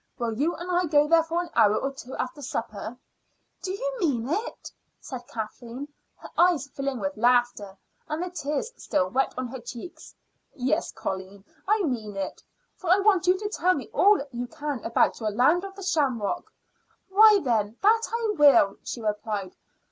[0.17, 2.97] Will you and I go there for an hour or two after supper?"
[3.61, 7.77] "Do you mean it?" said Kathleen, her eyes filling with laughter,
[8.07, 10.15] and the tears still wet on her cheeks.
[10.55, 12.41] "Yes, colleen, I mean it,
[12.75, 15.83] for I want you to tell me all you can about your land of the
[15.83, 16.51] shamrock."
[17.09, 19.55] "Why, then, that I will," she replied.